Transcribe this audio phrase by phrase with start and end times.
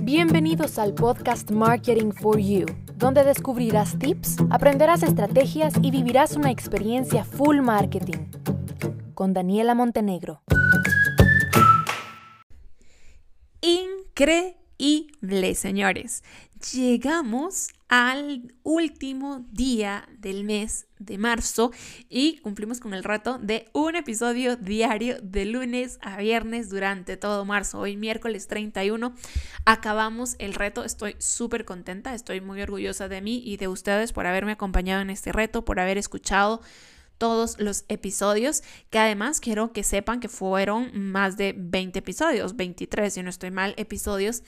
[0.00, 7.24] Bienvenidos al podcast Marketing for You, donde descubrirás tips, aprenderás estrategias y vivirás una experiencia
[7.24, 8.26] full marketing.
[9.14, 10.42] Con Daniela Montenegro.
[13.60, 16.24] Increíble, señores.
[16.72, 21.72] Llegamos al último día del mes de marzo
[22.08, 27.44] y cumplimos con el reto de un episodio diario de lunes a viernes durante todo
[27.44, 27.80] marzo.
[27.80, 29.14] Hoy miércoles 31
[29.66, 30.84] acabamos el reto.
[30.84, 35.10] Estoy súper contenta, estoy muy orgullosa de mí y de ustedes por haberme acompañado en
[35.10, 36.62] este reto, por haber escuchado
[37.22, 43.14] todos los episodios, que además quiero que sepan que fueron más de 20 episodios, 23
[43.14, 44.42] si no estoy mal, episodios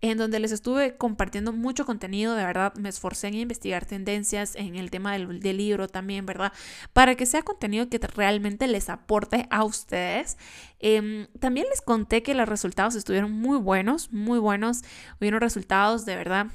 [0.00, 4.76] en donde les estuve compartiendo mucho contenido, de verdad me esforcé en investigar tendencias en
[4.76, 6.54] el tema del, libro también, ¿verdad?
[6.94, 10.38] Para que sea contenido que realmente les aporte a ustedes.
[10.78, 14.84] Em, también les conté que los resultados estuvieron muy buenos, muy buenos,
[15.20, 16.46] hubieron resultados de verdad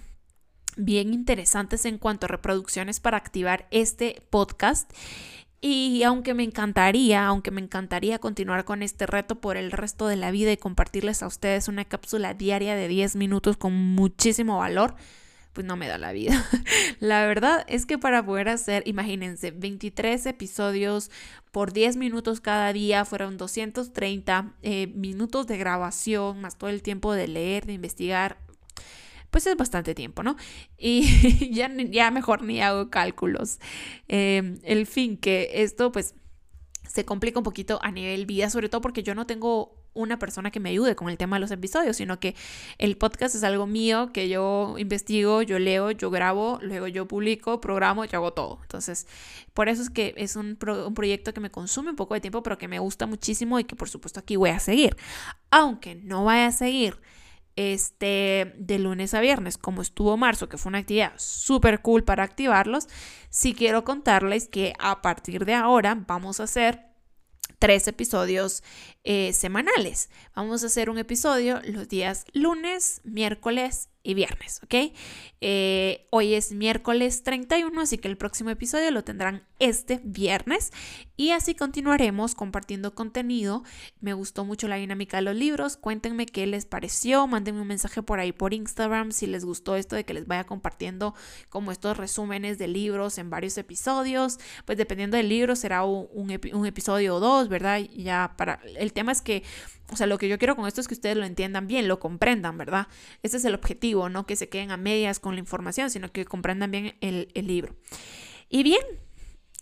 [0.76, 4.92] bien interesantes en cuanto a reproducciones para activar este podcast.
[5.64, 10.16] Y aunque me encantaría, aunque me encantaría continuar con este reto por el resto de
[10.16, 14.96] la vida y compartirles a ustedes una cápsula diaria de 10 minutos con muchísimo valor,
[15.54, 16.44] pues no me da la vida.
[17.00, 21.12] la verdad es que para poder hacer, imagínense, 23 episodios
[21.52, 27.14] por 10 minutos cada día, fueron 230 eh, minutos de grabación, más todo el tiempo
[27.14, 28.40] de leer, de investigar,
[29.32, 30.36] pues es bastante tiempo, ¿no?
[30.78, 33.60] Y ya, mejor ni hago cálculos.
[34.08, 36.14] Em, el fin, que esto pues
[36.88, 40.52] se complica un poquito a nivel vida, sobre todo porque yo no tengo una persona
[40.52, 42.36] que me ayude con el tema de los episodios, sino que
[42.78, 47.60] el podcast es algo mío que yo investigo, yo leo, yo grabo, luego yo publico,
[47.60, 48.60] programo, yo hago todo.
[48.62, 49.08] Entonces,
[49.54, 52.58] por eso es que es un, proyecto que me consume un poco de tiempo, pero
[52.58, 54.96] que me gusta muchísimo y que por supuesto aquí voy a seguir.
[55.50, 56.98] Aunque no vaya a seguir
[57.62, 62.24] este, de lunes a viernes, como estuvo marzo, que fue una actividad súper cool para
[62.24, 62.88] activarlos,
[63.30, 66.88] sí quiero contarles que a partir de ahora vamos a hacer
[67.60, 68.64] tres episodios
[69.04, 70.10] eh, semanales.
[70.36, 74.94] Vamos a hacer un episodio los días lunes, miércoles y viernes, ¿ok?
[75.42, 80.72] Eh, hoy es miércoles 31, así que el próximo episodio lo tendrán este viernes
[81.18, 83.64] y así continuaremos compartiendo contenido.
[84.00, 88.02] Me gustó mucho la dinámica de los libros, cuéntenme qué les pareció, mándenme un mensaje
[88.02, 91.14] por ahí por Instagram si les gustó esto de que les vaya compartiendo
[91.50, 96.66] como estos resúmenes de libros en varios episodios, pues dependiendo del libro será un, un
[96.66, 97.80] episodio o dos, ¿verdad?
[97.96, 99.44] Ya para el tema es que
[99.92, 102.00] o sea, lo que yo quiero con esto es que ustedes lo entiendan bien, lo
[102.00, 102.88] comprendan, ¿verdad?
[103.24, 106.26] Ese es el objetivo, no que se queden a medias con la información, sino que
[106.26, 107.76] comprendan bien el, libro.
[108.50, 108.82] Y bien,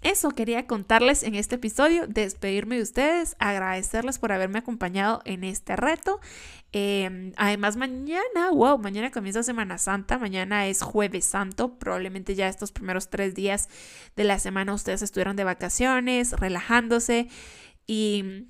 [0.02, 5.76] eso quería contarles en este episodio, despedirme de ustedes, agradecerles por haberme acompañado en este
[5.76, 6.20] reto.
[6.72, 12.72] Em, además, mañana, wow, mañana comienza Semana Santa, mañana es jueves santo, probablemente ya estos
[12.72, 13.70] primeros tres días
[14.16, 17.28] de la semana ustedes estuvieron de vacaciones, relajándose
[17.88, 18.46] y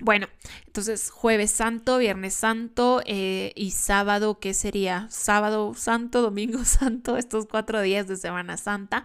[0.00, 0.26] bueno,
[0.66, 5.06] entonces jueves santo, viernes santo eh, y sábado, ¿qué sería?
[5.10, 9.04] Sábado santo, domingo santo, estos cuatro días de Semana Santa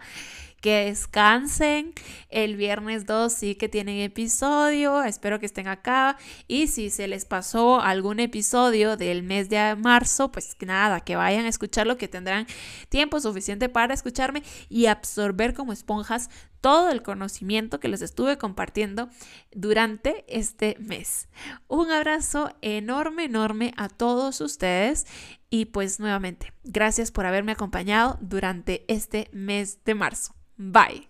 [0.62, 1.94] que descansen.
[2.30, 6.18] El viernes 2 sí que tienen episodio, espero que estén acá.
[6.48, 11.46] Y si se les pasó algún episodio del mes de marzo, pues nada, que vayan
[11.46, 12.48] a escucharlo, que tendrán
[12.90, 16.30] tiempo suficiente para escucharme y absorber como esponjas
[16.62, 19.10] todo el conocimiento que les estuve compartiendo
[19.52, 21.30] durante este mes.
[21.68, 25.06] Un abrazo enorme, enorme a todos ustedes
[25.50, 30.39] y pues nuevamente, gracias por haberme acompañado durante este mes de marzo.
[30.60, 31.08] Bye.